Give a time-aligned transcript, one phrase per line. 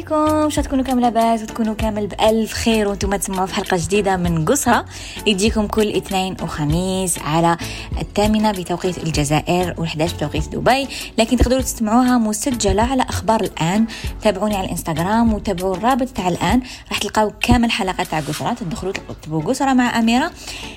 [0.00, 0.50] عليكم.
[0.50, 4.84] شو تكونوا كامل لاباس وتكونوا كامل بألف خير وأنتم تسمعوا في حلقة جديدة من قصرة
[5.26, 7.56] يجيكم كل اثنين وخميس على
[8.00, 10.88] الثامنة بتوقيت الجزائر والحداش بتوقيت دبي.
[11.18, 13.86] لكن تقدروا تسمعوها مسجلة على أخبار الآن.
[14.22, 16.62] تابعوني على الإنستغرام وتابعوا الرابط تاع الآن.
[16.88, 20.30] راح تلقاو كامل حلقات تاع قصرة تدخلوا تكتبوا قصرة مع أميرة.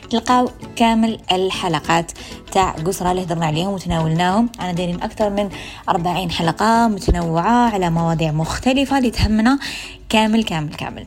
[0.09, 2.11] تلقاو كامل الحلقات
[2.51, 4.49] تاع قصرة اللي هضرنا عليهم وتناولناهم.
[4.59, 5.49] أنا دايرين أكثر من
[5.89, 9.59] 40 حلقة متنوعة على مواضيع مختلفة تهمنا
[10.09, 11.05] كامل كامل كامل.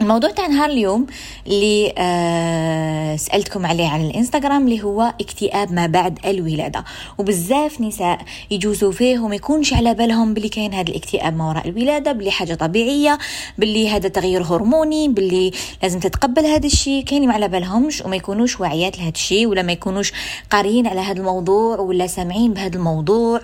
[0.00, 1.06] الموضوع تاع نهار اليوم
[1.46, 6.84] اللي آه سألتكم عليه على الإنستغرام اللي هو اكتئاب ما بعد الولادة.
[7.18, 8.18] وبزاف نساء
[8.50, 12.54] يجوزوا فيه وما يكونش على بالهم بلي كاين هذا الاكتئاب ما وراء الولادة بلي حاجة
[12.54, 13.18] طبيعية
[13.58, 17.04] بلي هذا تغيير هرموني بلي لازم تتقبل هذا الشيء.
[17.04, 20.12] كاين ما على بالهمش وما يكونوش واعيات لهذا الشيء ولا ما يكونوش
[20.50, 23.40] قاريين على هذا الموضوع ولا سامعين بهذا الموضوع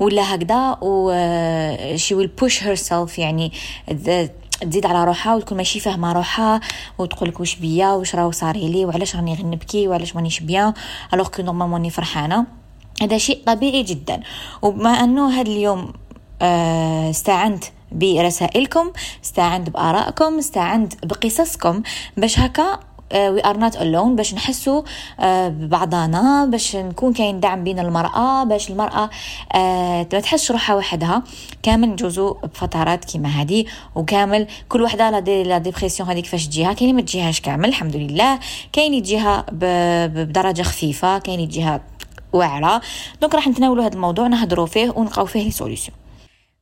[0.00, 0.78] ولا هكذا.
[0.80, 3.52] و آه، she will push herself يعني
[4.60, 6.60] تزيد على روحها وتكون ماشي فاهمة روحها
[6.98, 10.74] وتقول لك واش بيا واش راهو صاري لي وعلاش راني غير نبكي وعلاش مانيش بيا
[11.14, 12.46] alors que normalement راني فرحانة.
[13.02, 14.20] هذا شيء طبيعي جدا.
[14.62, 15.92] وبما أنه هذا اليوم
[16.42, 18.92] آه استعنت برسائلكم
[19.24, 21.82] استعنت بآرائكم استعنت بقصصكم
[22.16, 22.80] باش هكا
[23.14, 24.82] we are not alone باش نحسوا
[25.20, 29.10] آه، ببعضنا باش نكون كاين دعم بين المرأة باش المرأة
[29.54, 31.22] آه، ما تحسش روحها وحدها.
[31.62, 36.72] كامل نجوزو بفترات كيما هذه وكامل كل وحدة la dé- la dépression هذيك فاش تجيها.
[36.72, 38.38] كاين ما تجيهاش كامل الحمد لله.
[38.72, 41.80] كاين يجيها بدرجة خفيفة كاين يجيها
[42.32, 42.80] واعرة.
[43.20, 46.05] donc راح نتناولوا هذا الموضوع نهضروا فيه ونلقاو فيه les solutions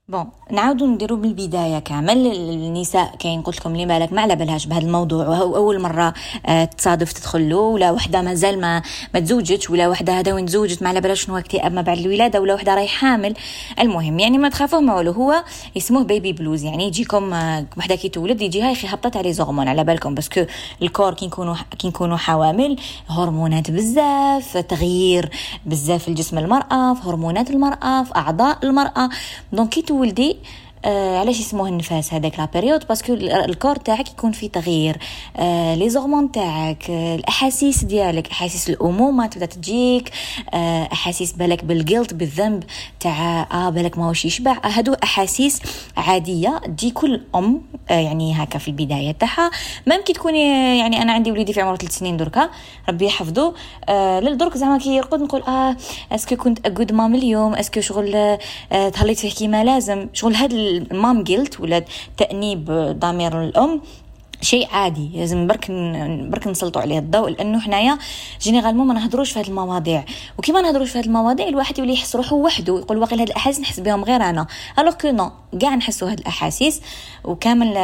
[0.08, 4.66] bon نعاودو نديرو من البدايه كامل النساء كاين قلت لكم لي بالك ما على بالهاش
[4.66, 5.28] بهذا الموضوع.
[5.28, 6.14] وهو أول مرة
[6.46, 8.82] آه، تصادف تدخل له ولا وحدة مازال ما
[9.14, 12.40] ما تزوجتش ولا وحدة هذا وين تزوجت ما على بالها شنو اكتئاب ما بعد الولادة
[12.40, 13.34] ولا وحدة راهي حامل.
[13.80, 15.44] المهم يعني ما تخافوه ما والو هو
[15.76, 19.84] اسمه baby blues يعني يجيكم آه، وحدة كي تولد يجيها يخي هبطت les hormones على
[19.84, 20.14] بالكم.
[20.14, 20.44] parce que
[20.82, 22.76] le corps كي نكونوا كي نكونوا حوامل
[23.08, 25.30] هرمونات بزاف تغيير
[25.66, 29.08] بزاف في الجسم المرأة في هرمونات المرأة في أعضاء المرأة.
[29.52, 30.37] دونك كي تولدي
[30.84, 34.98] آه علاش يسموه النفاس هذاك la période؟ parce que le corps تاعك يكون فيه تغيير.
[35.36, 40.10] آه les hormones تاعك آه الأحاسيس ديالك أحاسيس الأمومة تبدأ تجيك
[40.54, 42.64] آه أحاسيس بالك بالجلد بالذنب
[43.00, 44.52] تاع آه بالك ماهوش يشبع.
[44.64, 45.60] آه هادو أحاسيس
[45.96, 49.50] عادية تجي كل أم آه يعني هكا في البداية تاعها.
[49.86, 52.50] même كي تكوني يعني أنا عندي وليدي في عمره ثلاث سنين دركا
[52.88, 53.54] ربي يحفظه
[53.88, 55.76] آه للدرك زعما كي يرقد نقول آه
[56.12, 58.14] est-ce que كنت a good mom اليوم؟ est-ce que شغل
[58.72, 61.84] آه تهليت فيه كيما لازم؟ شغل هاد ال mom guilt ولا
[62.16, 62.64] تأنيب
[62.98, 63.80] ضمير الأم
[64.44, 65.70] شيء عادي لازم برك
[66.30, 67.98] برك نسلطوا عليه الضوء لأنه حنايا
[68.42, 70.04] généralement ما نهضروش في هذه المواضيع.
[70.38, 73.80] وكيما نهضروش في هذه المواضيع الواحد يولي يحس روحه وحده يقول واقيلا هاد الأحاسيس نحس
[73.80, 74.46] بهم غير أنا.
[74.78, 76.80] alors que nous كاع نحسوا هاد الأحاسيس
[77.24, 77.76] وكامل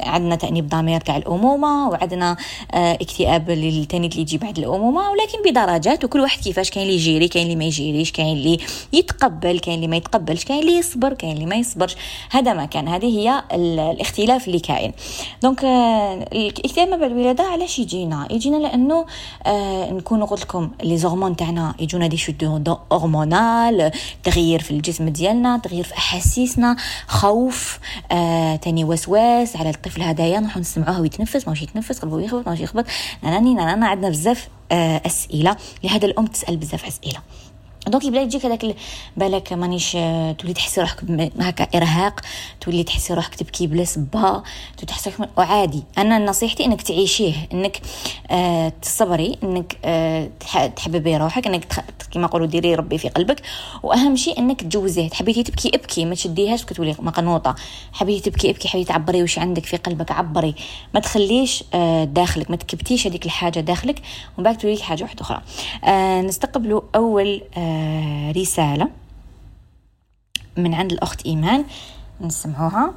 [0.00, 2.36] عندنا تأنيب ضمير تاع الأمومة وعندنا
[2.74, 7.28] آه، اكتئاب التانيت اللي يجي بعد الأمومة ولكن بدرجات وكل واحد كيفاش كاين اللي يجيري
[7.28, 8.58] كاين اللي ما يجيريش كاين اللي
[8.92, 11.96] يتقبل كاين اللي ما يتقبلش كاين اللي يصبر كاين اللي ما يصبرش.
[12.30, 12.88] هذا ما كان.
[12.88, 14.92] هذه هي الاختلاف اللي كاين.
[15.42, 19.06] donc الاكتئاب ما بعد الولاده علاش يجينا؟ يجينا لأنه
[19.46, 22.44] آه قلت لكم les hormones تاعنا يجونا des chutes
[22.92, 23.90] hormonales
[24.22, 26.76] تغيير في الجسم ديالنا تغيير في أحاسيسنا
[27.06, 27.78] خوف
[28.12, 32.84] آه تاني وسواس على الطفل هدايا نروحو نسمعوه ويتنفس ماهوش يتنفس قلبه يخبط ماهوش يخبط.
[33.22, 35.56] ناني نانا عندنا بزاف آه أسئلة.
[35.84, 37.18] لهذا الأم تسأل بزاف أسئلة.
[37.88, 38.76] donc يبدا يجيك هذاك
[39.16, 39.92] بالك مانيش
[40.38, 41.04] تولي تحسي روحك
[41.40, 42.20] هكا إرهاق
[42.60, 44.42] تولي تحسي روحك تبكي بلا سبه
[44.86, 45.82] تحسي وعادي.
[45.98, 47.80] أنا نصيحتي إنك تعيشيه إنك
[48.30, 50.30] آه تصبري إنك آه
[50.76, 53.42] تحببي روحك إنك كما نقولوا ديري ربي في قلبك.
[53.82, 55.10] وأهم شيء إنك تجوزيه.
[55.10, 57.54] حبيتي تبكي ابكي ما تشديهاش كتولي مقنوطة.
[57.92, 60.54] حبيتي تبكي ابكي حبيتي تعبري واش عندك في قلبك عبري.
[60.94, 64.02] ما تخليش آه داخلك ما تكبتيش هذيك الحاجة داخلك.
[64.36, 65.40] ومن بعد تولي حاجة واحدة أخرى.
[65.84, 67.77] آه نستقبلوا أول آه
[68.36, 68.90] رسالة
[70.56, 71.64] من عند الأخت إيمان
[72.20, 72.94] نسمعوها.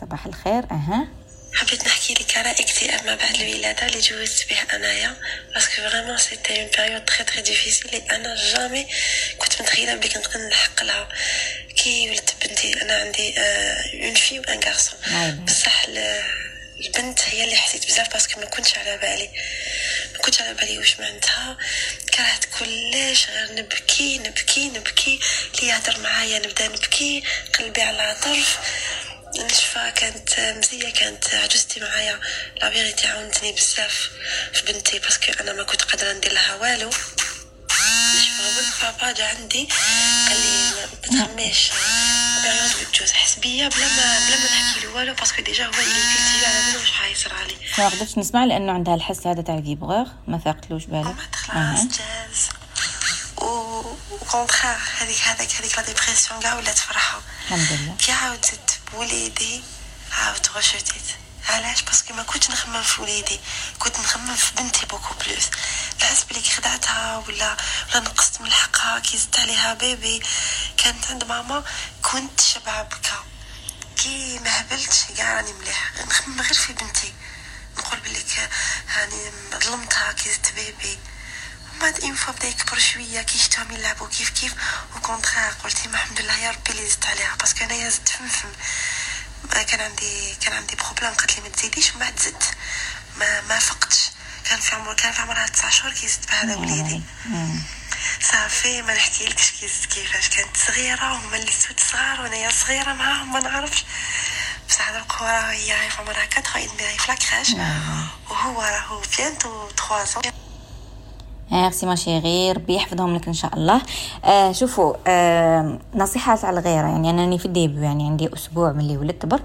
[0.00, 1.08] صباح الخير أها.
[1.54, 5.16] حبيت نحكي لك على اكتئاب ما بعد الولادة اللي جوزت به أنايا
[5.54, 8.86] parce que vraiment c'était une période très très difficile اللي أنا jamais
[9.38, 11.08] كنت متخيلة بلي نقدر نلحق لها.
[11.76, 13.34] كي ولدت بنتي أنا عندي
[14.04, 14.98] une fille و un garçon
[15.44, 15.84] بصح
[16.80, 19.30] البنت هي اللي حسيت بزاف parce que ما كنتش على بالي.
[20.12, 21.58] ما كنتش على بالي واش معناتها
[22.14, 25.20] كرهت كلش غير نبكي نبكي نبكي
[25.54, 27.22] اللي يهدر معايا نبدا نبكي
[27.58, 28.58] قلبي على طرف
[29.38, 32.20] نشفى كانت مزية كانت عجوزتي معايا.
[32.56, 34.10] la vérité عاونتني بزاف
[34.52, 36.90] في بنتي parce que أنا ما كنت قادرة ندير لها والو.
[38.16, 39.68] نشفى بابا جا عندي
[40.28, 41.58] قال لي ما تخميش
[42.42, 45.70] période بتجوز حس بيا بلا ما بلا ما نحكي له والو parce que déjà هو
[45.70, 50.06] اللي على بالو واش حيصير عليه ما قدرتش نسمع لأنه عندها الحس هذا تاع الفيبغور.
[50.28, 52.48] ما فاقتلوش بالك خلاص جاز
[55.00, 57.96] هذيك هذاك هذيك la dépression كاع ولات فرحه الحمد لله.
[57.98, 59.62] كي عاودت بوليدي.
[60.12, 61.02] عاودت غشتيت
[61.48, 63.40] علاش؟ parce que ما كنتش نخمم في وليدي.
[63.78, 65.50] كنت نخمم في بنتي beaucoup plus
[66.00, 67.56] نحس بلي خدعتها ولا
[67.90, 70.22] ولا نقصت من حقها كي زدت عليها bébé
[70.76, 71.64] كانت عند ماما
[72.02, 73.24] كنت شبع بكا
[73.96, 75.92] كي ما هبلتش كاع راني مليح.
[76.08, 77.12] نخمم غير في بنتي.
[77.78, 78.48] نقول بليك
[78.88, 79.30] هاني
[79.64, 80.98] ظلمتها كي زدت bébé
[81.72, 84.54] ومن une fois بدا يكبر شوية كي شفتهم يلعبوا كيف كيف
[84.96, 87.88] و au contraire قلت ما الحمد لله يا ربي اللي زدت عليها parce que انايا
[87.88, 88.48] زدت فمفم.
[89.54, 92.54] ما كان عندي كان عندي problème قالت لي ما تزيديش ومن بعد زدت.
[93.16, 94.10] ما ما فقتش.
[94.50, 97.02] كان في عمر كان في عمرها تسع شهور كي زدت بهذا وليدي.
[98.20, 103.32] صافي ما نحكيلكش كي زدت كيفاش كانت صغيرة هما les deux صغار وأنايا صغيرة معاهم
[103.32, 103.84] ما نعرفش.
[104.72, 107.50] بصح درك هو راه هي في عمرها 4 et demi راهي في la crèche
[108.30, 110.41] وهو راهو bientôt 3
[111.52, 113.80] merci ma chérie ربي يحفظهم لك إن شاء الله.
[114.24, 118.72] آه شوفوا آه نصيحه تاع الغيره يعني أنا راني في ال début يعني عندي أسبوع
[118.72, 119.44] من اللي ولدت برك.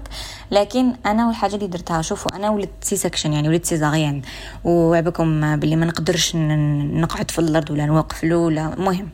[0.50, 4.22] لكن أنا والحاجة اللي درتها شوفوا أنا ولدت C-section يعني ولدت césarienne
[4.64, 9.08] وعبكم باللي ما نقدرش نقعد في الأرض ولا نوقف له ولا مهم.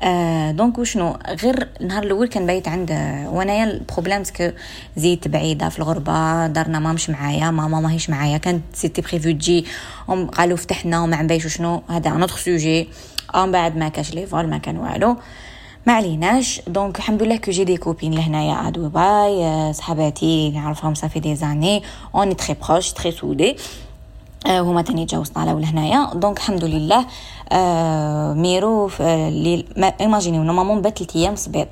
[0.00, 2.90] آه donc وشنو؟ غير النهار الأول كان بايت عند
[3.32, 4.50] وانايا ال problème c'est que
[4.96, 8.38] j'étais بعيدة في الغربة دارنا ما مش معايا ماما ماهيش معايا.
[8.38, 9.64] كانت c'était prévu تجي
[10.08, 12.88] هم قالوا فتحنا وما عم شنو؟ هذا un autre sujet
[13.34, 15.16] من بعد ما كاش les vols ما كان والو.
[15.86, 16.60] ما عليناش.
[16.66, 21.82] donc الحمد لله que j'ai des copines لهنايا à دبي صحاباتي نعرفهم صافي des années
[22.14, 23.56] on est très proches très soudées
[24.46, 27.06] هما تاني تجاوزنا على لهنايا donc الحمد لله.
[27.52, 28.90] آه ميرو
[29.76, 31.66] ما imaginez normalement بات ثلاث أيام في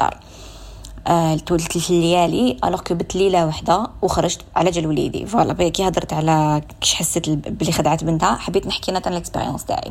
[1.06, 5.26] آه ثلاث الليالي alors que بت ليلة وحدة وخرجت على جال وليدي.
[5.26, 8.36] voilà كي هضرت على كيش حسيت بلي خدعت بنتها.
[8.36, 9.90] حبيت نحكي أنا تاع ال expérience تاعي.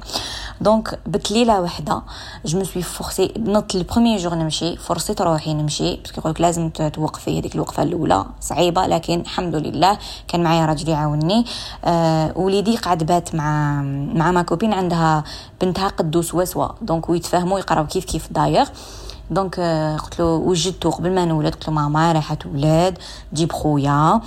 [0.61, 2.01] donc بت ليلة وحدة
[2.45, 6.41] je me suis forcée نط ال premier jour نمشي فرصيت روحي نمشي parce que يقولك
[6.41, 8.25] لازم توقفي هذيك الوقفة الأولى.
[8.41, 9.97] صعيبة لكن الحمد لله
[10.27, 11.45] كان معايا راجل يعاوني
[11.85, 13.81] آه وليدي قعد بات مع
[14.13, 15.23] مع ma copine عندها
[15.61, 18.65] بنتها قدوس وسوا donc ويتفاهموا يقراو كيف كيف داير
[19.31, 22.97] donc آه، قلت له وجدته قبل ما نولد؟ قلت له ماما رايحه تولد
[23.33, 24.21] جيب خويا.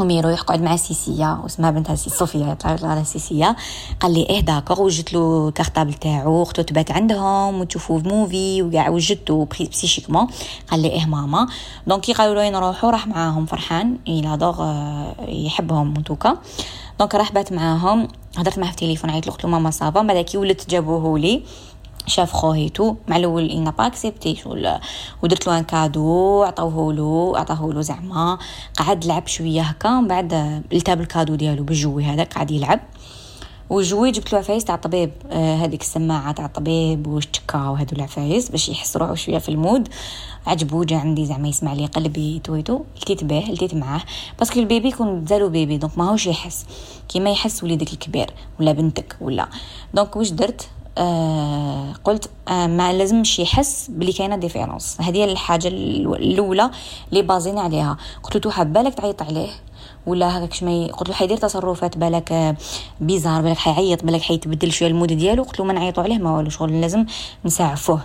[0.00, 3.56] وميرو يقعد مع سيسيا واسمها بنتها سي صوفيا تعرف على سيسيا.
[4.00, 6.42] قال لي إيه d'accord وجدت له cartable تاعو.
[6.42, 10.26] اختو تبات عندهم وتشوفوا movie وكاع وجدته psychiquement
[10.70, 11.48] قال لي إيه ماما.
[11.86, 13.98] donc كي قالوا له نروحوا راح معاهم فرحان.
[14.08, 14.64] il adore
[15.28, 16.36] يحبهم en tout cas
[16.98, 18.08] donc راح بات معاهم.
[18.36, 21.42] هضرت معاه في التليفون عيطت له له ماما ça va بعد كي ولدت جابوه لي.
[22.06, 24.80] شاف خوهيتو مع الأول il n'a pas accepté ولا
[25.22, 28.38] ودرت له un cadeau عطاوه له عطاه له زعما.
[28.78, 30.32] قعد لعب شوية هكا من بعد
[30.72, 32.80] التاب ال cadeau ديالو بال jouet هذاك قعد يلعب.
[33.70, 38.48] و jouet جبت له عفايس تاع طبيب آه، هذيك السماعة تاع طبيب والشكا وهذو العفايس
[38.48, 39.88] باش يحس روحو شوية في ال mood.
[40.46, 44.02] عجبو جا عندي زعما يسمع لي قلبي تويتو لتيت به لتيت معاه.
[44.38, 46.66] parce que ال bébé يكون زالو bébé donc ماهوش يحس.
[47.08, 49.48] كيما يحس وليدك الكبير ولا بنتك ولا.
[49.94, 55.68] donc واش درت؟ آه قلت آه ما لازمش يحس بلي كاينة différence هذه هي الحاجة
[55.68, 56.70] الأولى
[57.10, 57.96] اللي بازين عليها.
[58.22, 59.48] قلت له توحب بالك تعيط عليه؟
[60.06, 62.56] ولا هكاك شمي قلت له حيدير تصرفات بالك آه،
[63.00, 65.42] bizarre بالك حيعيط بالك حيتبدل شوية ال mood ديالو.
[65.42, 67.06] قلت له ما نعيطوا عليه ما والو شغل لازم
[67.44, 68.00] نسعفوه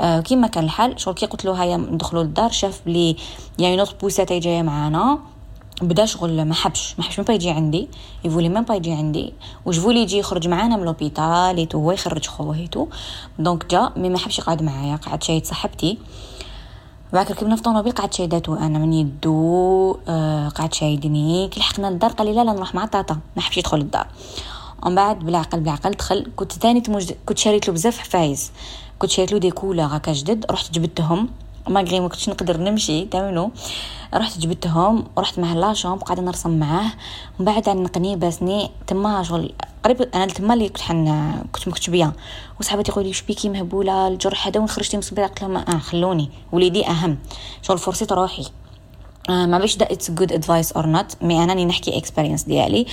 [0.00, 2.50] آه كيما كان الحال شغل كي قلت له هيا ندخلوا للدار.
[2.50, 3.16] شاف بلي
[3.58, 5.18] يعني une poussette جاية معانا.
[5.82, 7.88] بدا شغل ما حبش ما حبش même pas يجي عندي.
[8.24, 9.32] il voulait même pas يجي عندي.
[9.66, 12.86] واش voulait يجي يخرج معانا من l'hôpital et tout هو يخرج خوهيتو
[13.38, 15.98] donc جا mais ما حبش يقعد معايا قعد شايد صاحبتي.
[17.12, 21.48] بعد ركبنا في الطوموبيل قعد شايداتو أنا من يدو آه قعد شايدني.
[21.48, 24.06] كي لحقنا للدار قال لي لا لا نروح مع طاطا ما حبش يدخل الدار.
[24.82, 26.26] ومن بعد بالعقل بالعقل دخل.
[26.36, 26.80] كنت ثاني.
[27.26, 28.52] كنت شريت له بزاف حفايز.
[28.98, 31.28] كنت شريت له دي كولا هكا جدد رحت جبتهم
[31.68, 33.48] ماغري ما كنتش نقدر نمشي تعملوا
[34.14, 36.92] رحت جبتهم ورحت معاه لاشومب قاعدة نرسم معاه.
[37.38, 39.52] ومن بعد نقني باسني تما شغل
[39.84, 42.12] قريب أنا تما اللي كنت حن كنت مكتش بيا.
[42.60, 45.78] وصحاباتي يقولوا لي وش بيكي مهبولة؟ الجرح هذا وين خرجتي من الصبيعه قلت لهم آه
[45.78, 46.30] خلوني.
[46.52, 47.18] وليدي أهم.
[47.62, 48.46] شغل فرصيت روحي.
[49.28, 52.86] ما باش دا اتس جود ادفايس اور نوت مي أنا نحكي اكسبيرينس ديالي.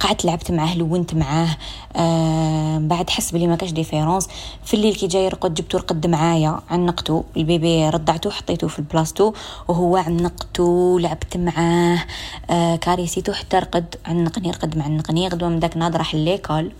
[0.00, 1.56] قعدت لعبت معاه لونت معاه.
[1.96, 4.28] آه بعد حس بلي ما كاش différence
[4.64, 6.60] في الليل كي جاي يرقد جبتو رقد معايا.
[6.70, 7.22] عنقتو.
[7.36, 9.32] ال bébé رضعتو حطيتو في البلاصتو
[9.68, 12.04] وهو عنقتو لعبت معاه.
[12.50, 13.94] آه كاريسيتو حتى رقد.
[14.06, 16.72] عنقني رقد معنقني غدوة من داك نهار راح l'école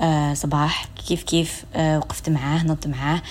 [0.00, 0.88] آه صباح.
[1.08, 3.22] كيف كيف؟ آه وقفت معاه نض معاه.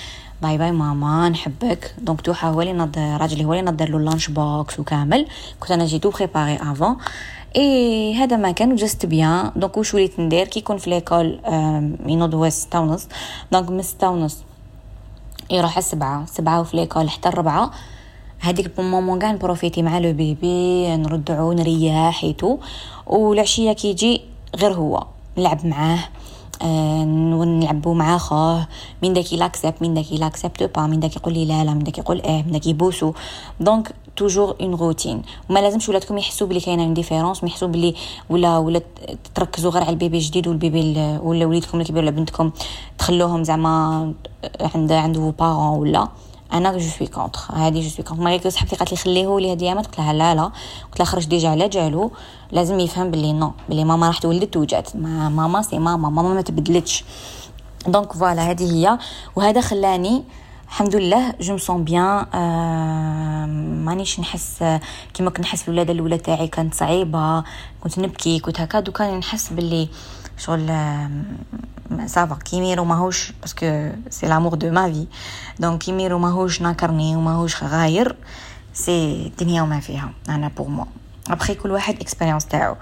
[0.41, 1.95] bye bye ماما نحبك.
[2.01, 5.27] donc توحا هو اللي نض راجلي هو اللي نضر له ال lunch box وكامل.
[5.60, 6.98] كنت أنا j'étais préparée avant
[7.55, 11.39] et هذا ما كان و juste bien donc واش وليت ندير؟ كي يكون في l'école
[12.05, 13.07] ينوض هو ستة ونص
[13.51, 14.38] donc من ستة ونص
[15.51, 16.25] يروح السبعة.
[16.25, 17.71] سبعة وفي l'école حتى الربعة.
[18.39, 22.57] هذيك ال moment كاع ن profiter مع le bébé نردعو نريح حيتو
[23.07, 24.21] والعشية كي يجي
[24.55, 25.07] غير هو.
[25.38, 26.00] نلعب معاه.
[26.63, 28.68] ونلعبوا مع خوه
[29.03, 30.88] من داك l'accepte من داك l'accepte pas.
[30.88, 31.74] من داك يقول لي لا لا.
[31.74, 33.13] من داك يقول آه من داك يبوسو.
[33.60, 37.96] donc toujours une routine وما لازمش ولادكم يحسوا بلي كاينة une différence ما يحسوا بلي
[38.30, 38.82] ولا ولا
[39.36, 42.51] تركزوا غير على ال bébé الجديد وال bébé ولا وليدكم اللي كبير ولا بنتكم
[42.98, 44.13] تخلوهم زعما
[44.75, 46.08] عند عنده parents ولا.
[46.53, 49.63] أنا je suis contre هادي je suis contre malgré صاحبتي قالت لي خليه لي هاد
[49.63, 49.86] أيامات.
[49.86, 50.51] قلت لها لا لا.
[50.91, 52.12] قلت لها خرج déjà على جالو.
[52.51, 56.10] لازم يفهم بلي non بلي ماما راح تولدت وجات ماما c'est ماما.
[56.10, 57.03] ماما ما تبدلتش.
[57.88, 58.98] donc voilà هذه هي.
[59.36, 60.24] وهذا خلاني
[60.67, 62.25] الحمد لله je me sens bien
[63.86, 64.63] مانيش نحس
[65.13, 67.43] كيما كنت نحس الولادة الأولى تاعي كانت صعيبة.
[67.84, 68.79] كنت نبكي كنت هكا.
[68.79, 69.89] دوكا نحس باللي
[70.41, 70.71] شغل
[72.05, 75.07] ça va كيميرو ماهوش parce que c'est l'amour de ma vie
[75.60, 78.15] donc كيميرو ماهوش ناكرني وماهوش غاير
[78.74, 80.86] c'est الدنيا وما فيها أنا pour moi
[81.29, 82.75] après كل واحد expérience تاعو.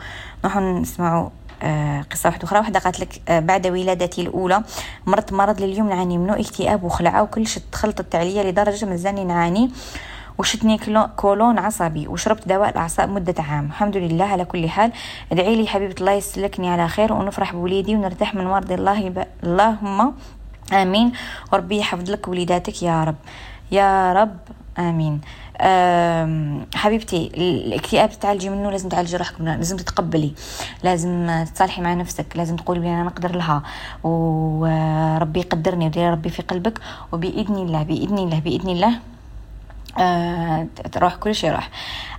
[0.43, 1.29] نروحو نسمعوا
[1.61, 2.59] آه قصة واحدة أخرى.
[2.59, 4.63] واحدة قالت لك آه بعد ولادتي الأولى
[5.05, 9.71] مرضت مرض لليوم نعاني منه اكتئاب وخلعة وكلش تخلطت عليا لدرجة مازالني نعاني.
[10.39, 10.79] وشتني
[11.15, 13.65] كولون عصبي وشربت دواء الأعصاب مدة عام.
[13.65, 14.91] الحمد لله على كل حال.
[15.31, 19.23] ادعي لي حبيبة الله يسلكني على خير ونفرح بوليدي ونرتاح من مرض الله يب...
[19.43, 20.13] اللهم
[20.73, 21.11] آمين.
[21.53, 23.15] وربي يحفظ لك وليداتك يا رب.
[23.71, 24.37] يا رب
[24.79, 25.21] آمين.
[26.75, 30.33] حبيبتي الاكتئاب تعالجي منه لازم تعالجي روحك منه لازم تتقبلي
[30.83, 33.63] لازم تصالحي مع نفسك لازم تقولي بلي أنا نقدر لها.
[34.03, 36.79] وربي يقدرني وديري ربي في قلبك
[37.11, 38.99] وبإذن الله بإذن الله بإذن الله.
[40.92, 41.70] تروح كل شيء راح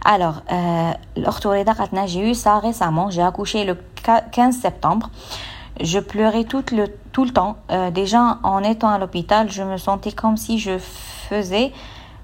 [0.05, 3.77] alors euh, الاخت وريده قالت لنا j'ai eu ça récemment j'ai accouché le
[4.31, 5.10] 15 septembre
[5.81, 9.77] je pleurais tout le tout le temps euh, déjà en étant à l'hôpital je me
[9.77, 10.77] sentais comme si je
[11.29, 11.74] faisais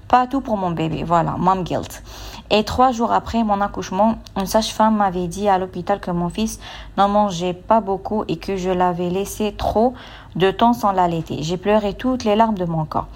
[0.08, 2.02] pas tout pour mon bébé voilà mom guilt
[2.49, 6.59] et trois jours après mon accouchement, une sage-femme m'avait dit à l'hôpital que mon fils
[6.95, 9.93] n'en mangeait pas beaucoup et que je l'avais laissé trop
[10.35, 11.39] de temps sans l'allaiter.
[11.41, 13.07] J'ai pleuré toutes les larmes de mon corps.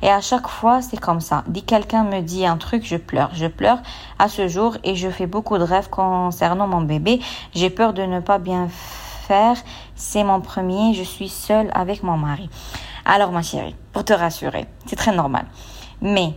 [0.00, 1.44] Et à chaque fois, c'est comme ça.
[1.48, 3.30] Dès quelqu'un me dit un truc, je pleure.
[3.34, 3.78] Je pleure
[4.18, 7.20] à ce jour et je fais beaucoup de rêves concernant mon bébé.
[7.54, 9.56] J'ai peur de ne pas bien faire.
[9.96, 10.94] C'est mon premier.
[10.94, 12.48] Je suis seule avec mon mari.
[13.04, 15.46] Alors, ma chérie, pour te rassurer, c'est très normal.
[16.00, 16.34] Mais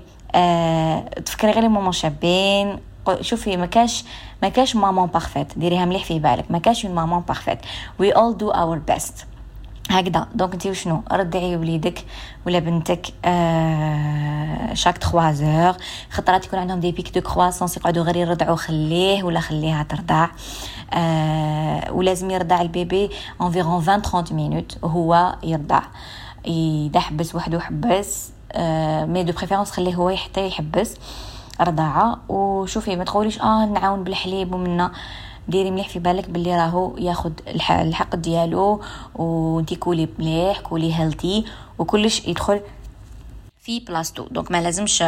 [1.25, 2.79] تفكري غير moments شابين.
[3.21, 4.05] شوفي ما كاش
[4.41, 6.51] ما كاش maman parfaite ديريها مليح في بالك.
[6.51, 7.59] ما كاش maman parfaite
[7.99, 9.25] we all do our best
[9.89, 10.27] هكذا.
[10.35, 12.05] donc انت وشنو؟ ردعي وليدك
[12.45, 15.73] ولا بنتك آه chaque 3 heures
[16.11, 20.27] خطرات يكون عندهم des pics de croissance يقعدوا غير يرضعوا خليه ولا خليها ترضع
[20.93, 23.09] آه ولازم يرضع ال bébé
[23.41, 25.81] environ 20 30 minutes وهو يرضع
[26.47, 28.29] اذا حبس وحده حبس
[29.05, 30.95] mais de préférence خليه هو حتى يحبس
[31.61, 32.19] رضاعة.
[32.29, 34.91] وشوفي ما تقوليش آه نعاون بالحليب ومنا
[35.47, 38.81] ديري مليح في بالك باللي راهو ياخد الحق ديالو.
[39.15, 41.45] وانتي كولي مليح كولي healthy
[41.79, 42.61] وكلش يدخل
[43.61, 44.27] في بلاصتو.
[44.31, 45.03] donc ما لازمش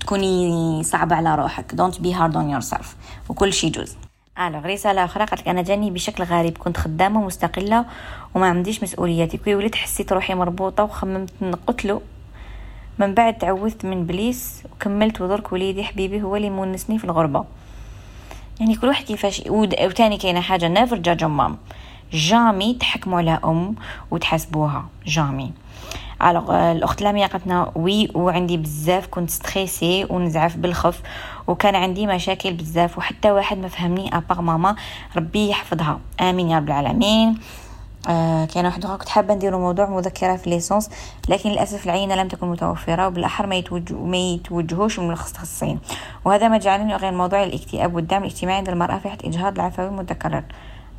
[0.00, 1.74] تكوني صعبة على روحك.
[1.74, 2.96] don't be hard on yourself
[3.28, 3.96] وكل شيء يجوز.
[4.38, 6.58] alors رسالة أخرى قالت أنا جاني بشكل غريب.
[6.58, 7.84] كنت خدامة مستقلة
[8.34, 9.36] وما عنديش مسؤولياتي.
[9.36, 12.02] كي وليت حسيت روحي مربوطة وخممت نقتلو.
[12.98, 17.44] من بعد تعوذت من بليس وكملت ودرك وليدي حبيبي هو اللي مونسني في الغربة.
[18.60, 21.56] يعني كل واحد كيفاش وتاني كاينة حاجة never judge mom
[22.12, 23.74] jamais تحكموا على أم
[24.10, 24.88] وتحاسبوها.
[25.06, 25.52] jamais.
[26.22, 31.02] alors الأخت لاميا قالتنا oui وعندي بزاف كنت stressée ونزعف بالخف
[31.46, 34.76] وكان عندي مشاكل بزاف وحتى واحد ما فهمني à part ماما
[35.16, 36.00] ربي يحفظها.
[36.20, 37.38] آمين يا رب العالمين.
[38.08, 40.90] آه كان واحد كنت حابة نديرو موضوع مذكرة في licence
[41.28, 45.80] لكن للأسف العينة لم تكن متوفرة وبالأحر ما, يتوجه ما يتوجهوش من المختصين.
[46.24, 50.44] وهذا ما جعلني أغير موضوع الاكتئاب والدعم الاجتماعي عند المرأة في حالة إجهاض العفوي المتكرر.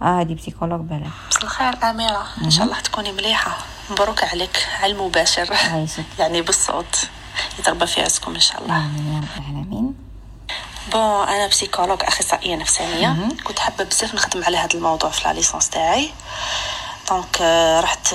[0.02, 1.08] آه هادي psychologue voilà.
[1.30, 2.26] مساء الخير أميرة.
[2.44, 3.58] إن شاء الله تكوني مليحة.
[3.92, 4.68] مبروك عليك.
[4.82, 5.50] على المباشر
[6.20, 7.10] يعني بالصوت.
[7.60, 8.78] يضرب في عزكم إن شاء الله.
[8.78, 9.94] آمين يا رب العالمين.
[10.92, 13.16] bon أنا psychologue أخصائية نفسانية.
[13.44, 16.10] كنت حابة بزاف نخدم على هذا الموضوع في la licence تاعي.
[17.14, 17.42] donc
[17.84, 18.14] رحت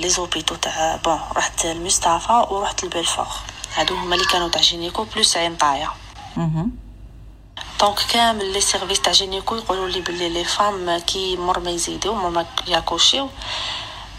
[0.00, 3.26] les hôpitaux تاع bon رحت المصطفى ورحت البلفور
[3.74, 5.92] هادو هما اللي كانوا تاع gynéco plus عين طايه
[7.80, 12.14] donc كامل les services تاع gynéco يقولوا لي بلي les femmes كي مور ما يزيدو
[12.14, 13.28] مور ما ياكوشيو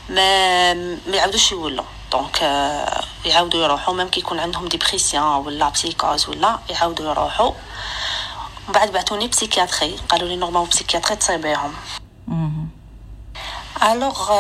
[0.10, 2.42] ما ما يعاودوش يولوا donc
[3.26, 7.52] يعاودوا يروحوا même كي يكون عندهم dépression ولا psychose ولا يعاودوا يروحوا
[8.68, 11.74] من بعد بعثوني psychiatrie قالوا لي normal psychiatrie تصيبيهم
[13.92, 14.32] alors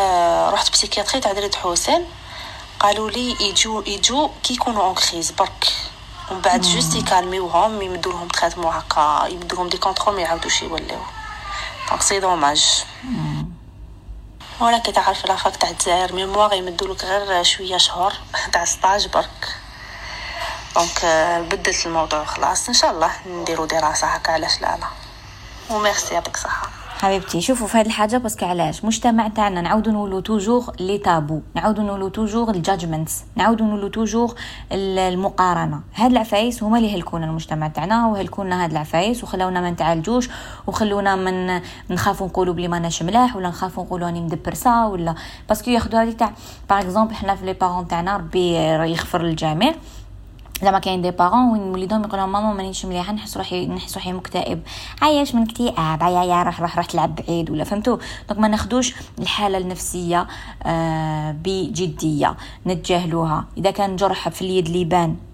[0.53, 2.05] رحت psychiatrie تاع دريت حسين.
[2.79, 5.67] قالوا لي يجو يجو كي يكونوا en crise برك
[6.31, 10.99] ومن بعد juste يكالميوهم يمدوا لهم traitement هكا يمدوا لهم des contrôles ما يعاودوش يوليو.
[11.89, 12.83] donc c'est dommage
[14.59, 18.13] ولا كي تعرف la fac تاع الجزائر mémoire يمدوا لك غير شوية شهور
[18.53, 19.55] تاع stage برك.
[20.75, 21.05] donc
[21.51, 22.67] بدلت الموضوع خلاص.
[22.67, 24.87] إن شاء الله نديرو دراسة هكا علاش لا لا
[25.75, 30.21] وميرسي يعطيك صحه حبيبتي شوفوا في هذه الحاجة parce que علاش؟ مجتمع تاعنا نعاودو نقولوا
[30.21, 34.35] toujours les tabous نعاودو نقولوا toujours ال judgments نعاودو نقولوا toujours
[34.71, 35.81] المقارنة.
[35.95, 40.29] هاد العفايس هما اللي هلكونا المجتمع تاعنا وهلكونا هاد العفايس وخلونا ما نتعالجوش
[40.67, 45.15] وخلونا من نخافوا نقولوا بلي ماناش ملاح ولا نخافوا نقولوا راني مدبرسا ولا.
[45.49, 46.31] parce que ياخذوا هذه تاع
[46.69, 48.53] par exemple حنا في les parents تاعنا ربي
[48.91, 49.73] يغفر للجميع.
[50.61, 54.61] زعما كاين des parents وين وليدهم يقولوا ماما مانيش مليحة نحس روحي نحس روحي مكتئب.
[55.01, 57.49] واش من اكتئاب عيا يا روح روح روح تلعب بعيد.
[57.49, 57.97] ولا فهمتوا؟
[58.29, 60.27] donc ما ناخذوش الحالة النفسية
[60.63, 62.35] آه بجدية
[62.67, 63.45] نتجاهلوها.
[63.57, 65.26] إذا كان جرح في اليد اللي يبان آه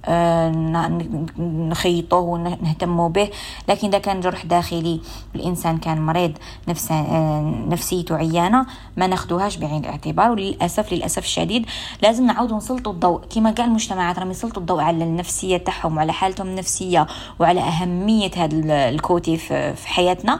[1.39, 3.29] نخيطوه ونهتموا به
[3.69, 4.99] لكن إذا كان جرح داخلي
[5.35, 6.31] الانسان كان مريض
[6.67, 8.65] نفس آه نفسيته عيانه
[8.97, 10.31] ما ناخذوهاش بعين الاعتبار.
[10.31, 11.65] وللاسف للأسف الشديد
[12.01, 13.21] لازم نعاودوا نسلطوا الضوء.
[13.35, 17.07] كما كاع المجتمعات راهم يسلطوا الضوء على النفسية تاعهم وعلى حالتهم النفسية
[17.39, 20.39] وعلى أهمية هذا الكوتي في حياتنا.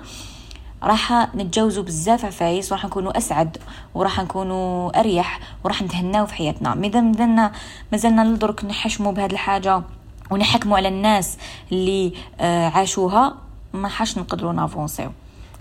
[0.83, 3.57] راح نتجاوزوا بزاف عفايس وراح نكونوا أسعد
[3.93, 6.75] وراح نكونوا أريح وراح نتهناو في حياتنا.
[6.75, 7.51] ماذا مازلنا
[7.91, 9.83] مازلنا لدرك نحشموا بهذه الحاجة
[10.31, 11.37] ونحكموا على الناس
[11.71, 13.35] اللي آه عاشوها
[13.73, 15.11] ما حناش نقدروا نافونسيو.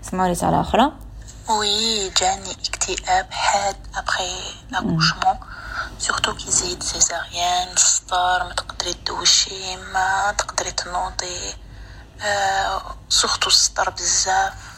[0.03, 0.91] اسمعوا رسالة أخرى.
[1.49, 4.33] oui جاني اكتئاب حاد ابخي
[4.71, 5.35] l'accouchement
[5.99, 11.53] surtout كي زيد césarienne السطر ما تقدري تدوشي ما تقدري تنوضي
[13.09, 14.72] surtout السطر بزاف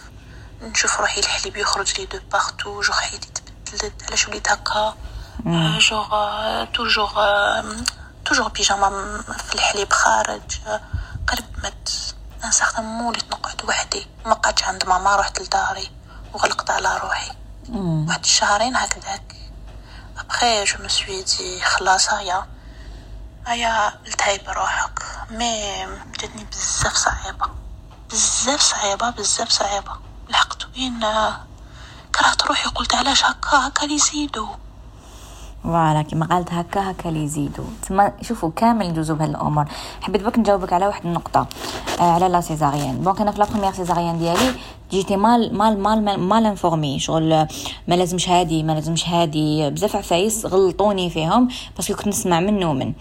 [0.62, 3.30] نشوف روحي الحليب يخرج لي de partout جو حياتي
[3.66, 4.96] تبدلت علاش وليت هكا
[5.80, 6.10] toujours
[6.66, 7.10] toujours
[8.26, 10.60] toujours بيجاما في الحليب خارج
[11.28, 14.08] قرب مت un certain moment وليت نقعد وحدي.
[14.26, 15.92] ما قعدتش عند ماما رحت لداري
[16.34, 17.32] وغلقت على روحي.
[17.70, 19.36] واحد الشهرين هكذاك.
[20.18, 22.48] après je me suis dit خلاص هيا.
[23.48, 25.86] هيا التهي بروحك mais
[26.20, 27.50] جاتني بزاف صعيبة.
[28.12, 30.05] بزاف صعيبة بزاف صعيبة.
[30.30, 31.00] لحقت وين
[32.16, 34.48] كرهت روحي قلت علاش هكا هكا لي يزيدو.
[35.64, 37.64] voilà كيما قالت هكا هكا لي يزيدو.
[37.88, 39.66] تما شوفوا كامل ندوزو بهاد الأمور
[40.02, 41.48] حبيت بك نجاوبك على واحد النقطة
[42.00, 44.56] آه على la césarienne donc أنا في la première césarienne ديالي
[44.92, 47.48] j'étais mal mal mal mal informée شغل
[47.88, 49.70] ما لازمش هادي ما لازمش هادي.
[49.70, 52.94] بزاف عفايس غلطوني فيهم parce que كنت نسمع منه من آه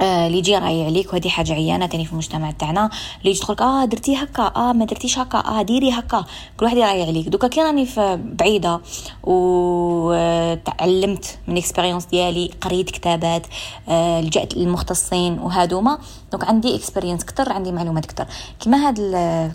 [0.00, 2.90] اللي يجي راي عليك وهذه حاجة عيانة تاني في المجتمع تاعنا.
[3.18, 6.24] اللي يجي تقولك آه درتي هكا آه ما درتيش هكا آه ديري هكا.
[6.56, 7.28] كل واحد يراي عليك.
[7.28, 8.80] دوكا كي راني بعيدة
[10.10, 13.46] وتعلمت من expérience ديالي قريت كتابات
[13.88, 15.98] آه لجأت للمختصين وهادوما
[16.32, 18.26] donc عندي expérience كتر عندي معلومات كتر.
[18.60, 18.96] كيما هاد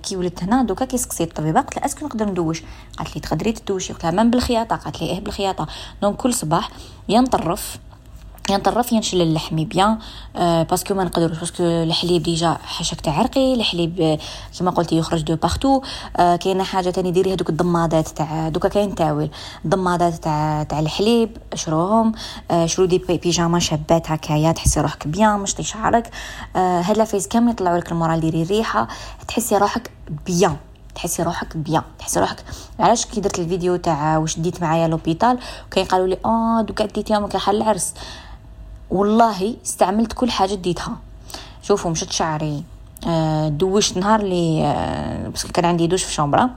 [0.04, 2.64] كي ولدت هنا دوكا كي سقسيت الطبيبة قلت لها est-ce que نقدر ندوش؟
[2.98, 4.76] قالت لي تقدري تدوشي؟ قلت لها من بالخياطة.
[4.76, 5.68] قالت لي إيه بالخياطة.
[6.02, 6.70] donc كل صباح
[7.10, 7.78] ينطرف
[8.50, 9.98] ينطرف ينشل اللحم bien
[10.36, 14.20] آه parce que ما نقدروش parce que الحليب déjà حاشاك تاع عرقي الحليب
[14.60, 15.82] كما قلتي يخرج de partout
[16.18, 19.30] آه كاينة حاجة تاني ديري هذوك الضمادات تاع دوكا كاين تاويل.
[19.66, 22.12] الضمادات تاع تاع الحليب شروهم
[22.52, 26.12] آه شرو des pyjamas شابات هكايا تحسي روحك bien مشطي شعرك
[26.56, 28.88] آه هاد العفايس كامل يطلعوا لك ال moral ديري الريحه
[29.28, 29.92] تحسي روحك
[30.26, 30.56] bien.
[30.96, 31.84] تحسي روحك bien.
[32.00, 32.44] تحسي روحك
[32.80, 37.28] علاش كي درت الفيديو تاع واش ديت معايا l'hôpital وكاين قالوا لي آه دوكا ديتيهم
[37.28, 37.94] كحال العرس.
[38.90, 40.98] والله استعملت كل حاجة ديتها
[41.62, 42.64] شوفوا مشت شعري.
[43.08, 46.50] آه دوشت نهار اللي آه parce que كان عندي دوش في chambre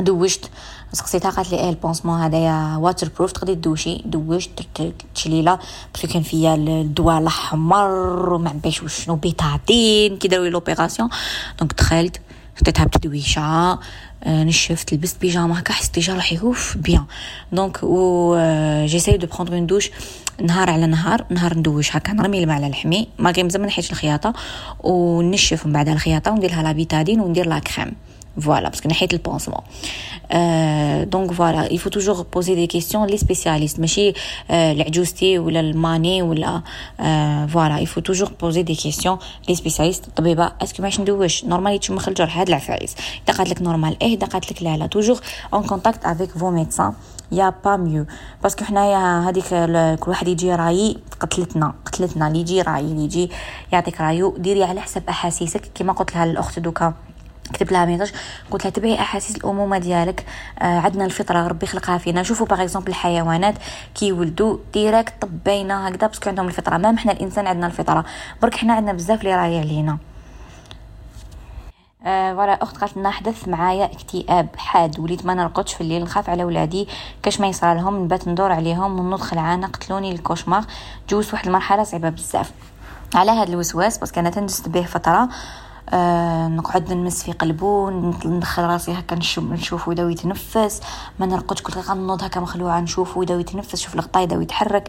[0.00, 0.50] دوشت
[0.92, 4.02] سقسيتها قالت لي إيه ال pansement هذايا waterproof تقدري تدوشي.
[4.04, 5.58] دوشت درت تشليلة.
[5.94, 11.08] parce que كان فيا الدواء الأحمر وما عباش وشنو بيتادين كي داروا لي l'opération
[11.58, 12.20] donc دخلت.
[12.56, 13.78] حطيتها بتدويشه
[14.26, 17.04] نشفت لبست بيجامه هكا حسيت déjà روحي اوف bien
[17.52, 18.36] donc و
[18.86, 19.90] j'essaie de prendre une douche
[20.42, 24.32] نهار على نهار نهار ندوش هكا نرمي الماء على لحمي ما مزال ما نحيدش الخياطه
[24.80, 27.92] ونشف من بعد الخياطه وندير لها la Bétadine وندير la crème
[28.40, 29.60] voilà parce que نحيت ال pansement
[31.10, 33.80] donc voilà il faut toujours poser des questions les spécialistes.
[33.80, 34.12] ماشي
[34.50, 36.62] العجوزتي ولا الماني ولا
[37.46, 39.18] voilà il faut toujours poser des questions
[39.50, 40.08] les spécialistes.
[40.08, 42.96] الطبيبه est-ce que ماش ندوش normal يتشمخ الجرح هاد العفايس
[43.28, 45.20] اذا قالت لك normal إيه اذا قالت لك لا لا toujours
[45.54, 46.92] en contact avec vos médecins
[47.32, 48.06] y a pas mieux
[48.42, 49.44] parce que حنايا هذيك
[50.00, 53.30] كل واحد يجي رايي قتلتنا قتلتنا اللي يجي رايي اللي يجي
[53.72, 56.94] يعطيك رايو ديري على حسب احاسيسك كما قلت لها الاخت دوكا
[57.52, 58.12] كتب لها message
[58.50, 60.26] قلت لها تبعي أحاسيس الأمومة ديالك.
[60.58, 62.22] آه عندنا الفطرة ربي خلقها فينا.
[62.22, 63.54] شوفوا par exemple الحيوانات
[63.94, 66.76] كيولدوا direct طبينا هكذا parce que عندهم الفطرة.
[66.76, 68.04] ما حنا الإنسان عندنا الفطرة.
[68.42, 69.98] برك حنا عندنا بزاف اللي راهي علينا.
[72.06, 75.00] آه voilà أخت قالت لنا حدث معايا اكتئاب حاد.
[75.00, 76.88] وليت ما نرقدش في الليل نخاف على ولادي.
[77.22, 80.64] كاش ما يصرى لهم نبات ندور عليهم ونوض خلعانه قتلوني ال cauchemars
[81.08, 82.52] جوز واحد المرحلة صعيبة بزاف.
[83.14, 85.28] على هذا الوسواس parce que أنا تندست به فترة.
[85.92, 87.90] آه نقعد نمس في قلبو
[88.24, 90.80] ندخل راسي هكا نشوف نشوف ويدا يتنفس.
[91.18, 94.88] ما نرقدش كل غنوض هكا مخلوعة نشوف ويدا يتنفس شوف الغطا يدا يتحرك.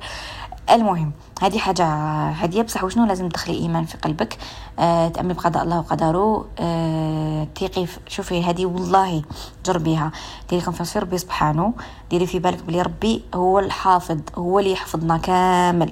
[0.71, 1.11] المهم
[1.41, 1.85] هذه حاجة
[2.29, 4.37] هادية بصح وشنو؟ لازم تدخلي إيمان في قلبك.
[4.79, 6.45] آه تأمني بقضاء الله وقدره.
[6.59, 9.21] آه تيقي شوفي هذه والله
[9.65, 10.11] جربيها
[10.49, 11.73] ديري confiance في ربي سبحانه.
[12.09, 15.91] ديري في بالك بلي ربي هو الحافظ هو اللي يحفظنا كامل.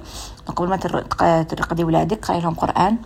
[0.55, 0.75] قبل ما
[1.43, 2.97] ترقدي ولادك قرأي لهم قرآن.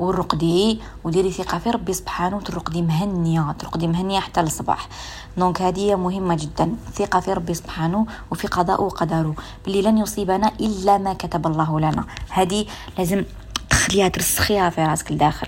[0.00, 4.88] والرقدي وديري ثقة في ربي سبحانه وترقدي مهنية ترقدي مهنية حتى الصباح
[5.36, 9.34] donc هذه مهمة جدا ثقة في ربي سبحانه وفي قضاء وقدره.
[9.66, 12.04] بلي لن يصيبنا إلا ما كتب الله لنا.
[12.30, 12.66] هذه
[12.98, 13.24] لازم
[13.70, 15.46] تخليها ترسخيها في راسك لداخل.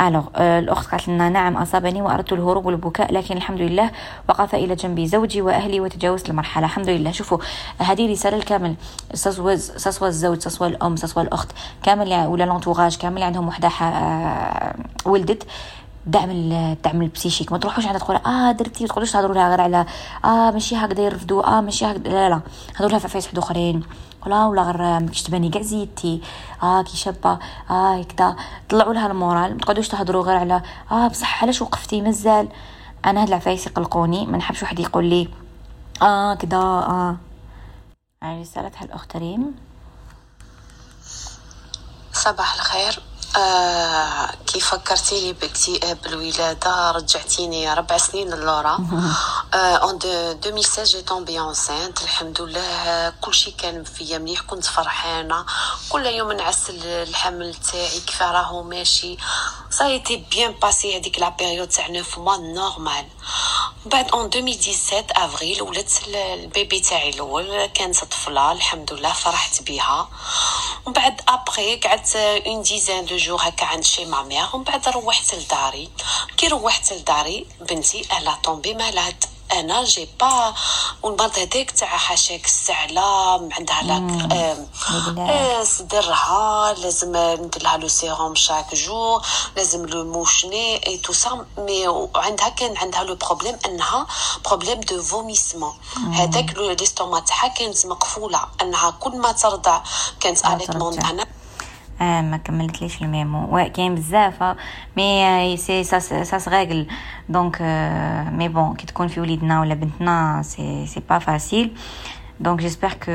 [0.00, 3.90] alors آه، الأخت قالت لنا نعم أصابني وأردت الهروب والبكاء لكن الحمد لله
[4.28, 6.66] وقف إلى جنبي زوجي وأهلي وتجاوزت المرحلة.
[6.66, 7.10] الحمد لله.
[7.12, 7.38] شوفوا
[7.78, 8.74] هذه رسالة الكامل.
[9.14, 11.48] سسوا سسوا الزوج سسوا الأم سسوا الأخت.
[11.82, 15.46] كامل ولا l'entourage كامل عندهم وحدة آه، ولدت.
[16.06, 19.60] دعم الدعم ال psychique ما تروحوش عندها تقول آه درتي ما تقولوش تهضروا لها غير
[19.60, 19.86] على
[20.24, 22.08] آه ماشي هكذا يرفدوا آه ماشي هكذا.
[22.08, 22.40] لا لا
[22.76, 23.82] هضروا لها في عفايس واحد اخرين
[24.26, 25.48] ولا ولا غير ماكش تباني.
[25.48, 26.22] كاع زيدتي.
[26.62, 27.38] آه كي شابة.
[27.70, 28.36] آه هكذا.
[28.68, 29.52] طلعوا لها المورال.
[29.52, 32.48] ما تقعدوش تهضروا غير على آه بصح علاش وقفتي؟ مازال.
[33.04, 34.26] أنا هاد العفايس يقلقوني.
[34.26, 35.28] ما نحبش واحد يقول لي
[36.02, 37.16] آه كذا آه.
[38.24, 39.54] رسالة هالاخت ريم
[42.12, 43.02] صباح الخير.
[43.36, 48.78] آه كيف فكرتي لي باكتئاب الولادة رجعتيني ربع سنين للورا
[49.54, 54.40] en 2016 j'ai tombé enceinte الحمد لله كلشي كان فيا مليح.
[54.40, 55.46] كنت فرحانة.
[55.88, 59.16] كل يوم نعس الحمل تاعي كيف راهو ماشي.
[59.70, 63.06] ça était bien passé هذيك la période تاع 9 mois normal
[63.86, 70.08] بعد en 2017 أفريل ولدت ال bébé تاعي الأول كانت طفلة الحمد لله فرحت بها.
[70.86, 74.88] ومن بعد après قعدت une dizaine de jours هكا عند chez ma mère ومن بعد
[74.88, 75.90] روحت لداري.
[76.36, 80.54] كي روحت لداري بنتي elle a tombé malade أنا j'ai pas
[81.02, 83.02] والمرض هذاك تاع حاشاك السعلة
[83.52, 84.32] عندها لاك
[85.18, 89.22] آه صدرها لازم ندير لها le sérum chaque jour
[89.56, 94.06] لازم le mouche-nez et tout ça mais عندها كان عندها le problème أنها
[94.44, 95.74] problème de vomissement.
[96.12, 99.80] هذاك le l'estomac تاعها كانت مقفولة أنها كل ما ترضع
[100.20, 101.26] كانت allaitement أنا.
[102.00, 104.56] آه ما كملتليش الميمو؟ كاين بزاف
[104.96, 106.86] mais c'est ça c'est rare
[107.28, 107.62] donc
[108.32, 111.76] mais bon كي تكون في وليدنا ولا بنتنا c'est c'est pas facile
[112.40, 113.12] donc j'espère que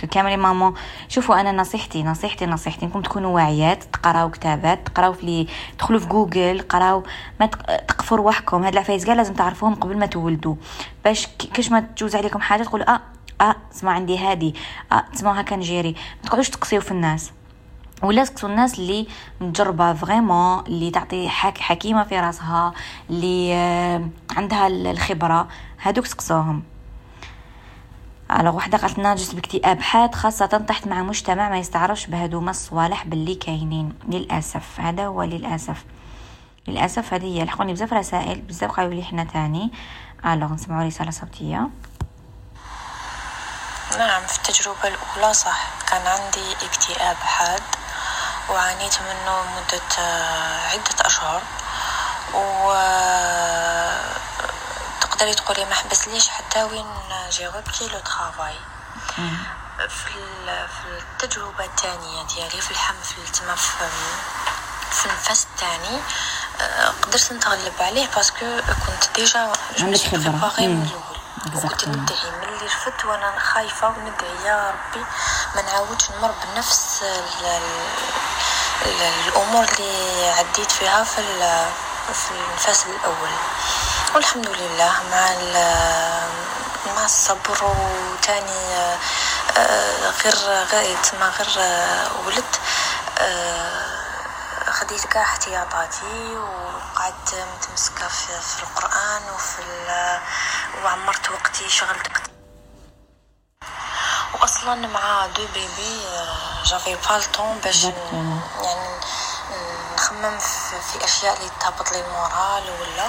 [0.00, 0.74] que كامل mamans
[1.08, 2.86] شوفوا أنا نصيحتي نصيحتي نصيحتي.
[2.86, 5.46] انكم تكونوا واعيات تقراو كتابات تقراو في
[5.78, 7.02] تدخلوا في جوجل قراو
[7.40, 7.46] ما
[7.88, 10.54] تقفوا رواحكم هاد العفايس كاع لازم تعرفوهم قبل ما تولدوا.
[11.04, 13.00] باش كاش ما تجوز عليكم حاجة تقولوا آه
[13.40, 14.54] آه تسمع عندي هادي
[14.92, 15.94] آه تسمع هكا نجيري.
[16.22, 17.32] ما تقعدوش تقصيو في الناس.
[18.04, 19.06] ولا سكتو الناس اللي
[19.40, 22.74] مجربة vraiment اللي تعطي حك حكيمة في راسها
[23.10, 25.48] اللي آه، عندها الخبرة
[25.82, 26.62] هادوك سقسوهم
[28.30, 33.06] alors وحدة قالت لنا جزت باكتئاب حاد خاصة طحت مع مجتمع ما يستعرفش بهادوما الصوالح
[33.06, 33.92] باللي كاينين.
[34.08, 35.84] للأسف هذا هو للأسف.
[36.68, 37.44] للأسف هذه هي.
[37.44, 39.70] لحقوني بزاف رسائل بزاف قالوا لي حنا تاني.
[40.26, 41.68] alors نسمعوا رسالة صوتية.
[43.98, 47.62] نعم في التجربة الأولى صح كان عندي اكتئاب حاد
[48.50, 51.42] وعانيت منه مدة آه، عدة أشهر
[52.34, 54.16] و آه،
[55.00, 56.86] تقدري تقولي ما حبسليش حتى وين
[57.30, 58.54] j'ai repris le travail
[59.88, 60.10] في
[60.46, 63.70] في التجربة الثانية ديالي في الحمل في التما في,
[64.90, 66.00] في النفس الثاني
[66.60, 70.52] آه، قدرت نتغلب عليه parce que كنت déjà عندك خبرة.
[70.58, 70.88] من مم.
[71.44, 71.88] Exactement.
[71.88, 75.04] ندعي ملي رفدت وأنا خايفة وندعي يا ربي
[75.54, 81.22] ما نعاودش نمر بنفس ال- ال- ال- الأمور اللي عديت فيها في
[82.14, 83.30] في الفصل الأول
[84.14, 85.28] والحمد لله مع
[86.96, 88.74] مع الصبر وتاني
[89.56, 90.34] آه، غير
[90.72, 92.60] غير تما غير آه، ولدت
[93.18, 93.83] آه،
[94.84, 99.62] خديت كاع احتياطاتي وقعدت متمسكة في, في القرآن وفي
[100.84, 102.34] وعمرت وقتي شغلت كتير.
[104.40, 107.84] واصلا مع deux bébés آه، j'avais pas le temps باش.
[107.84, 109.00] يعني
[109.94, 113.06] نخمم في, أشياء اللي تهبط لي ال moral ولا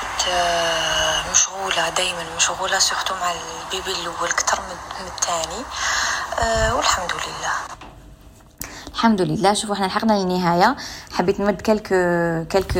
[0.00, 5.64] كنت آه، مشغولة دائما مشغولة surtout مع ال bébé الأول من من الثاني
[6.38, 7.85] آه، والحمد لله
[8.96, 9.54] الحمد لله.
[9.54, 10.76] شوفوا إحنا لحقنا للنهايه
[11.12, 11.88] حبيت نمد كلك
[12.52, 12.72] كلك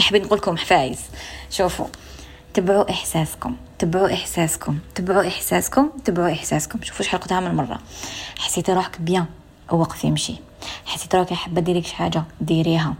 [0.00, 0.98] حبيت نقول لكم حفايز.
[1.50, 1.86] شوفوا
[2.54, 6.82] تبعوا إحساسكم تبعوا إحساسكم تبعوا إحساسكم تبعوا إحساسكم.
[6.82, 7.78] شوفوا شحال قلتها من مرة.
[8.38, 9.26] حسيتي روحك بيان.
[9.70, 10.34] وقفي امشي
[10.86, 12.94] حسيتي روحك حابة ديريك شي حاجة ديريها.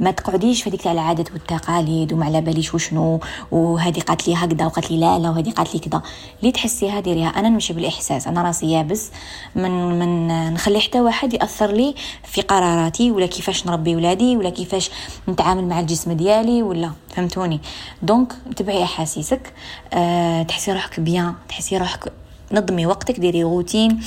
[0.00, 4.66] ما تقعديش في هذيك تاع العادات والتقاليد وما على باليش وشنو وهذه قالت لي هكذا
[4.66, 6.02] وقالت لي لا لا وهذه قالت لي كذا.
[6.40, 7.28] اللي تحسيها ديريها.
[7.28, 8.26] أنا نمشي بالإحساس.
[8.26, 9.10] أنا راسي يابس.
[9.54, 11.94] من من نخلي حتى واحد يأثر لي
[12.24, 14.90] في قراراتي ولا كيفاش نربي ولادي ولا كيفاش
[15.28, 16.92] نتعامل مع الجسم ديالي ولا.
[17.08, 17.60] فهمتوني؟
[18.02, 19.52] donc تبعي أحاسيسك.
[19.92, 22.12] أه تحسي روحك bien تحسي روحك
[22.52, 24.00] نظمي وقتك ديري روتين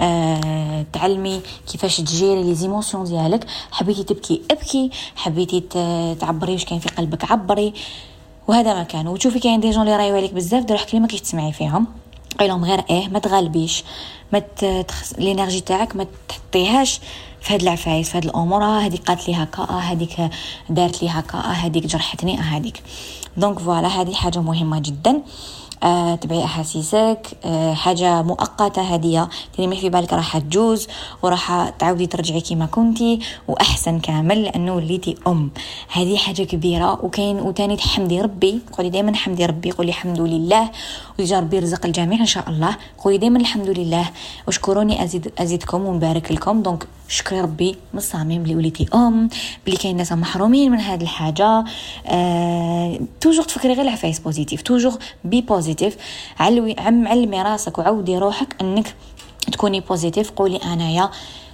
[0.00, 1.40] آه، تعلمي
[1.72, 3.46] كيفاش تجيري les émotions ديالك.
[3.72, 4.90] حبيتي تبكي ابكي.
[5.16, 5.60] حبيتي
[6.20, 7.72] تعبري واش كاين في قلبك عبري.
[8.48, 9.08] وهذا ما كان.
[9.08, 11.86] وتشوفي كاين des gens اللي رايو عليك بزاف دير اللي ما كيش تسمعي فيهم.
[12.38, 13.84] قيلهم غير إيه ما تغالبيش
[14.32, 14.38] ما
[14.88, 15.14] تخس...
[15.66, 17.00] تاعك ما تحطيهاش
[17.40, 20.30] في هاد العفايس في هاد الأمور آه هذيك قالت لي هكا آه هذيك
[20.70, 22.82] دارت لي هكا آه هذيك جرحتني آه هذيك
[23.36, 25.22] donc voilà هذه حاجة مهمه جدا
[25.82, 27.26] آه، تبعي أحاسيسك.
[27.44, 29.28] آه، حاجة مؤقتة هدية.
[29.58, 30.86] ما في بالك راح تجوز
[31.22, 35.50] وراح تعاودي ترجعي كيما كنتي وأحسن كامل لأنه وليتي أم.
[35.92, 38.58] هذه حاجة كبيرة وكاين وتاني تحمدي ربي.
[38.78, 40.70] قولي دائما حمدي ربي قولي الحمد لله.
[41.18, 42.76] ويجا ربي يرزق الجميع إن شاء الله.
[42.98, 44.10] قولي دائما الحمد لله.
[44.46, 46.62] واشكروني أزيد أزيدكم ونبارك لكم.
[46.62, 49.28] donc شكري ربي من الصميم اللي وليتي أم
[49.66, 51.64] بلي كاين ناس محرومين من هذه الحاجة.
[52.06, 54.62] آه، toujours تفكري غير العفايس positif.
[54.62, 55.96] toujours be positive.
[56.38, 58.94] علوي عم علمي راسك وعودي روحك إنك
[59.52, 60.30] تكوني positive.
[60.30, 61.10] قولي أنايا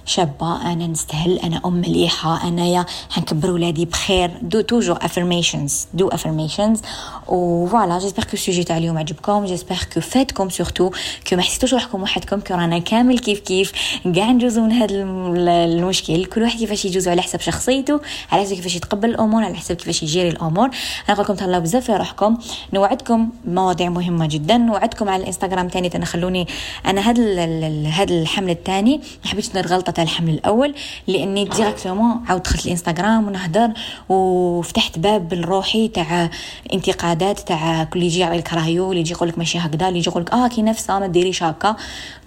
[0.09, 4.31] شابة أنا نستاهل أنا أم مليحة أنايا حنكبر ولادي بخير.
[4.41, 6.79] des toujours affirmations des affirmations.
[7.27, 10.89] و voilà j'espère que ال sujet تاع اليوم عجبكم j'espère que فاتكم surtout
[11.29, 13.71] que ما حسيتوش روحكم وحدكم que رانا كامل كيف كيف.
[14.15, 16.25] كاع نجوزو من هذا الم- المشكل.
[16.25, 20.03] كل واحد كيفاش يجوزو على حسب شخصيته على حسب كيفاش يتقبل الأمور على حسب كيفاش
[20.03, 20.69] يجيري الأمور.
[21.09, 22.37] أنا لكم تهلاو بزاف في روحكم.
[22.73, 24.57] نوعدكم مواضيع مهمة جدا.
[24.57, 26.47] نوعدكم على الإنستغرام تاني تنخلوني
[26.85, 27.43] أنا هذا
[27.89, 30.75] هذا الحمل الثاني ما حبيتش ندير غلطة الحمل الأول
[31.07, 33.71] لأني directement عاود دخلت الإنستغرام ونهضر
[34.09, 36.29] وفتحت باب لروحي تاع
[36.73, 40.09] انتقادات تاع كل يجي يعطي لك رايو اللي يجي يقول لك ماشي هكذا اللي يجي
[40.09, 41.75] يقول لك آه كي نفسها ما ديريش هكا.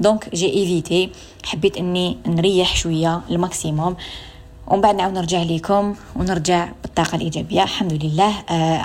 [0.01, 1.11] donc j'ai évité
[1.45, 3.97] حبيت إني نريح شوية ال maximum.
[4.67, 7.63] ومن بعد نعاود نرجع لكم ونرجع بالطاقة الإيجابية.
[7.63, 8.35] الحمد لله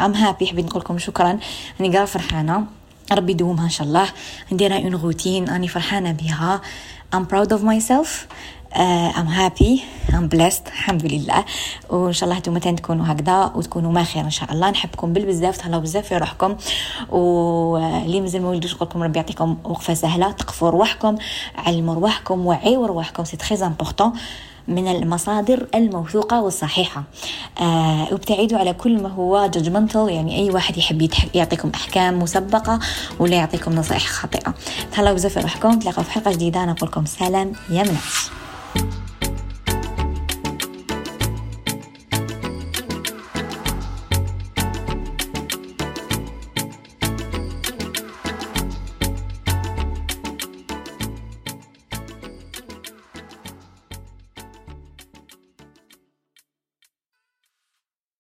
[0.06, 1.40] I'm happy حبيت نقول لكم شكرا.
[1.82, 2.66] راني قرا فرحانة.
[3.12, 4.08] ربي يدومها إن شاء الله.
[4.52, 6.62] نديرها une routine راني فرحانة بها.
[7.16, 8.10] I'm proud of myself.
[8.74, 9.82] I'm happy.
[10.10, 10.68] I'm blessed.
[10.68, 11.46] الحمد لله.
[11.90, 14.70] وإن شاء الله أنتم تكونوا هكذا وتكونوا ما خير إن شاء الله.
[14.70, 15.58] نحبكم بالبزاف.
[15.58, 16.08] تهلاو بزاف.
[16.08, 16.56] في روحكم.
[17.10, 20.32] واللي مازال ما ولدوش نقول ربي يعطيكم وقفة سهلة.
[20.32, 21.16] تقفوا رواحكم.
[21.58, 22.46] علموا رواحكم.
[22.46, 23.24] وعيوا رواحكم.
[23.24, 24.14] c'est très important
[24.68, 27.04] من المصادر الموثوقة والصحيحة.
[27.62, 30.10] آه وابتعدوا على كل ما هو judgmental.
[30.12, 32.80] يعني أي واحد يحب يعطيكم أحكام مسبقة
[33.20, 34.54] ولا يعطيكم نصائح خاطئة.
[34.92, 35.80] تهلاو بزاف روحكم.
[35.80, 36.64] تلاقوا في حلقة جديدة.
[36.64, 37.54] أنا أقول لكم سلام.
[37.70, 38.30] يا مناس.